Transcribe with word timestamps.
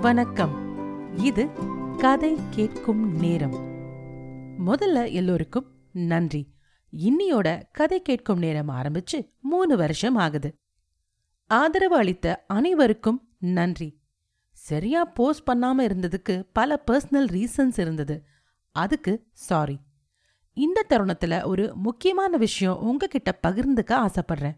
வணக்கம். 0.00 0.54
இது 1.16 1.48
கதை 1.98 2.38
கேட்கும் 2.50 3.18
நேரம். 3.18 3.54
முதல்ல 4.66 5.12
எல்லோருக்கும் 5.12 5.74
நன்றி. 5.92 6.54
இன்னியோட 6.92 7.62
கதை 7.72 8.02
கேட்கும் 8.02 8.38
நேரம் 8.38 8.68
ஆரம்பிச்சு 8.68 9.32
மூணு 9.40 9.76
வருஷம் 9.76 10.14
ஆகுது. 10.14 10.56
ஆதரவு 11.46 11.96
அளித்த 11.96 12.44
அனைவருக்கும் 12.46 13.28
நன்றி. 13.38 14.00
சரியா 14.52 15.04
போஸ்ட் 15.04 15.48
பண்ணாம 15.48 15.78
இருந்ததுக்கு 15.78 16.48
பல 16.52 16.82
பர்சனல் 16.90 17.26
ரீசன்ஸ் 17.26 17.80
இருந்தது. 17.80 18.24
அதுக்கு 18.72 19.26
சாரி. 19.32 19.78
இந்த 20.52 20.84
தருணத்துல 20.88 21.44
ஒரு 21.44 21.72
முக்கியமான 21.74 22.36
விஷயம் 22.36 22.78
உங்ககிட்ட 22.80 23.38
பகிர்ந்துக்க 23.46 24.06
ஆசைப்படுறேன். 24.06 24.56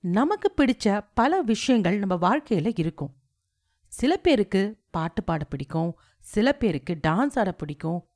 நமக்கு 0.00 0.54
பிடிச்ச 0.56 1.06
பல 1.14 1.42
விஷயங்கள் 1.42 1.98
நம்ம 1.98 2.14
வாழ்க்கையில 2.28 2.72
இருக்கும். 2.76 3.14
சில 3.96 4.16
பேருக்கு 4.16 4.82
பாட்டு 4.90 5.22
பாட 5.22 5.44
பிடிக்கும் 5.44 5.98
சில 6.20 6.52
பேருக்கு 6.52 6.98
டான்ஸ் 7.06 7.38
ஆட 7.38 7.52
பிடிக்கும். 7.52 8.08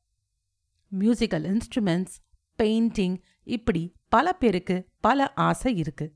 மியூசிக்கல் 0.99 1.61
இன்ஸ்ட்ருமெண்ட்ஸ் 1.61 2.17
பெயிண்டிங் 2.59 3.23
இப்படி 3.43 3.95
பல 4.09 4.33
பேருக்கு 4.33 4.89
பல 5.01 5.33
ஆசை 5.33 5.77
இருக்கு. 5.77 6.15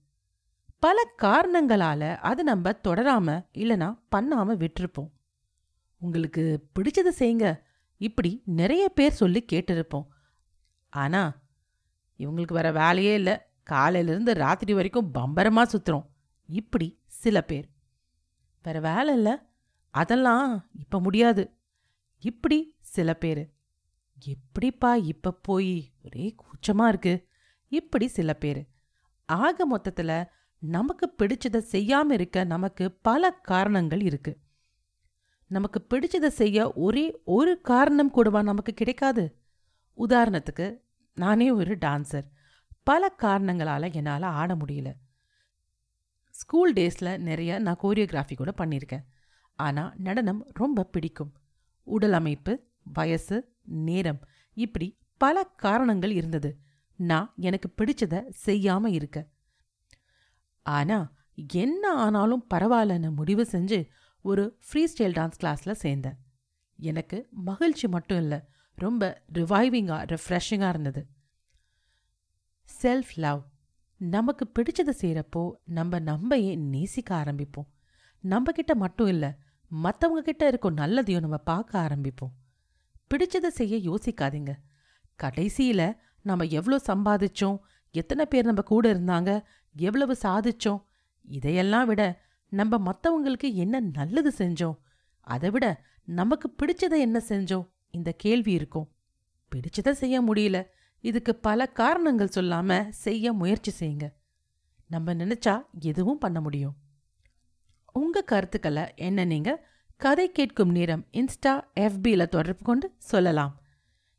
பல 0.79 1.09
காரணங்களால 1.23 2.17
அது 2.17 2.45
நம்ம 2.45 2.71
தொடராம 2.71 3.47
இல்லனா 3.55 3.99
பண்ணாம 4.17 4.57
விட்டுருப்போம். 4.57 5.11
உங்களுக்கு 5.99 6.69
பிடிச்சதை 6.79 7.13
செய்யுங்க. 7.19 7.61
இப்படி 7.97 8.43
நிறைய 8.45 8.89
பேர் 8.89 9.13
சொல்லி 9.13 9.45
கேட்டிருப்போம். 9.53 10.07
ஆனா 10.89 11.43
இவங்களுக்கு 12.19 12.53
வேற 12.53 12.73
வேலையே 12.73 13.15
இல்லை. 13.15 13.39
காலையிலிருந்து 13.63 14.35
ராத்திரி 14.35 14.75
வரைக்கும் 14.75 15.15
பம்பரமா 15.15 15.63
சுத்துறோம். 15.63 16.07
இப்படி 16.47 17.01
சில 17.07 17.43
பேர். 17.43 17.69
வேற 18.63 18.81
வேலை 18.81 19.15
இல்லை. 19.15 19.39
அதெல்லாம் 19.95 20.71
இப்ப 20.79 21.01
முடியாது. 21.01 21.51
இப்படி 22.19 22.77
சில 22.81 23.15
பேர். 23.15 23.53
எப்படிப்பா 24.25 24.95
இப்ப 24.95 25.33
போய் 25.33 25.93
ஒரே 26.03 26.35
கூச்சமா 26.43 26.89
இருக்கு. 26.89 27.29
இப்படி 27.69 28.07
சில 28.07 28.35
பேர். 28.35 28.67
ஆக 29.25 29.77
மொத்தத்துல 29.77 30.27
நமக்கு 30.59 31.15
பிடிச்சதை 31.19 31.63
செய்யாம 31.73 32.11
இருக்க 32.11 32.45
நமக்கு 32.45 32.93
பல 32.93 33.31
காரணங்கள் 33.31 34.01
இருக்கு. 34.01 34.39
நமக்கு 35.47 35.87
பிடிச்சதை 35.91 36.27
செய்ய 36.27 36.73
ஒரே 36.73 37.21
ஒரு 37.25 37.61
காரணம் 37.61 38.11
கூடவா 38.11 38.43
நமக்கு 38.43 38.75
கிடைக்காது. 38.75 39.39
உதாரணத்துக்கு 39.97 40.81
நானே 41.15 41.51
ஒரு 41.51 41.77
டான்சர். 41.77 42.27
பல 42.83 43.15
காரணங்களால 43.23 43.93
என்னால் 43.93 44.23
ஆட 44.23 44.55
முடியல. 44.55 44.93
ஸ்கூல் 46.31 46.73
டேஸில் 46.73 47.19
நிறைய 47.19 47.59
நான் 47.59 47.79
கோரியோகிராஃபி 47.83 48.37
கூட 48.37 48.53
பண்ணியிருக்கேன். 48.59 49.05
ஆனால் 49.55 49.93
நடனம் 49.97 50.47
ரொம்ப 50.53 50.85
பிடிக்கும். 50.85 51.33
உடல் 51.83 52.13
அமைப்பு 52.13 52.63
வயசு 52.83 53.57
நேரம் 53.63 54.21
இப்படி 54.53 54.99
பல 55.17 55.45
காரணங்கள் 55.45 56.11
இருந்தது. 56.11 56.59
நான் 56.97 57.33
எனக்கு 57.37 57.73
பிடிச்சத 57.77 58.31
செய்யாம 58.47 58.87
இருக்க. 58.87 59.29
ஆனா 60.63 61.13
என்ன 61.53 61.95
ஆனாலும் 61.95 62.47
பரவாயில்லன்னு 62.55 63.15
முடிவு 63.15 63.43
செஞ்சு 63.43 63.89
ஒரு 64.21 64.59
ஃப்ரீ 64.69 64.85
ஸ்டைல் 64.85 65.17
டான்ஸ் 65.19 65.41
கிளாஸ்ல 65.41 65.75
சேர்ந்தேன். 65.83 66.17
எனக்கு 66.77 67.29
மகிழ்ச்சி 67.31 67.89
மட்டும் 67.89 68.19
இல்லை 68.19 68.41
ரொம்ப 68.75 69.23
ரிவைவிங்காக 69.33 70.17
ரெஃப்ரெஷிங்காக 70.17 70.69
இருந்தது. 70.69 71.09
செல்ஃப் 72.83 73.15
லவ் 73.15 73.43
நமக்கு 73.97 74.51
பிடிச்சதை 74.55 74.93
செய்கிறப்போ 75.01 75.51
நம்ம 75.65 75.99
நம்மையே 75.99 76.55
நேசிக்க 76.55 77.17
ஆரம்பிப்போம். 77.17 77.69
நம்ம 78.21 78.53
கிட்ட 78.53 78.75
மட்டும் 78.75 79.07
இல்லை 79.07 79.35
மற்றவங்க 79.71 80.23
கிட்ட 80.23 80.49
இருக்கும் 80.49 80.77
நல்லதையும் 80.77 81.21
நம்ம 81.21 81.37
பார்க்க 81.37 81.79
ஆரம்பிப்போம். 81.79 82.35
பிடிச்சதை 83.11 83.47
செய்ய 83.47 83.77
யோசிக்காதீங்க. 83.91 84.53
கடைசியில் 85.17 85.97
நம்ம 86.23 86.45
எவ்வளோ 86.45 86.81
சம்பாதிச்சோம் 86.87 87.59
எத்தனை 87.91 88.27
பேர் 88.27 88.45
நம்ம 88.45 88.63
கூட 88.63 88.95
இருந்தாங்க 88.95 89.43
எவ்வளவு 89.77 90.17
சாதிச்சோம் 90.23 90.83
இதையெல்லாம் 91.23 91.87
விட 91.87 92.23
நம்ம 92.49 92.93
மற்றவங்களுக்கு 92.93 93.55
என்ன 93.55 93.81
நல்லது 93.81 94.33
செஞ்சோம் 94.39 94.77
அதை 95.21 95.51
விட 95.51 95.85
நமக்கு 96.05 96.55
பிடிச்சதை 96.63 96.99
என்ன 96.99 97.23
செஞ்சோம் 97.29 97.69
இந்த 97.91 98.13
கேள்வி 98.13 98.53
இருக்கும். 98.53 98.89
பிடிச்சதை 99.53 99.91
செய்ய 99.91 100.23
முடியல 100.23 100.67
இதுக்கு 101.01 101.35
பல 101.35 101.67
காரணங்கள் 101.67 102.35
சொல்லாம 102.35 102.89
செய்ய 102.89 103.33
முயற்சி 103.33 103.73
செய்யுங்க. 103.81 104.13
நம்ம 104.87 105.15
நினைச்சா 105.15 105.63
எதுவும் 105.81 106.19
பண்ண 106.19 106.41
முடியும். 106.41 106.75
உங்க 107.99 108.23
கருத்துக்களை 108.23 108.83
என்ன 108.97 109.25
நீங்க 109.25 109.67
கதை 109.97 110.33
கேட்கும் 110.33 110.71
நேரம் 110.71 111.07
இன்ஸ்டா 111.13 111.61
எஃபியில் 111.81 112.29
தொடர்பு 112.29 112.65
கொண்டு 112.65 112.93
சொல்லலாம். 112.99 113.61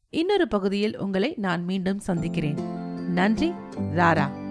இன்னொரு 0.09 0.47
பகுதியில் 0.47 0.99
உங்களை 0.99 1.33
நான் 1.37 1.63
மீண்டும் 1.63 1.99
சந்திக்கிறேன். 1.99 2.57
நன்றி 3.07 3.51
ராரா. 3.95 4.44